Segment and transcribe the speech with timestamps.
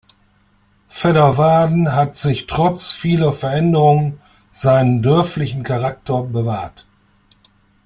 [0.87, 6.87] Fedderwarden hat sich trotz vieler Veränderungen seinen dörflichen Charakter bewahrt.